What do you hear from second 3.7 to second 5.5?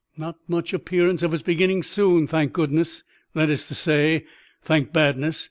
say,, thank badness.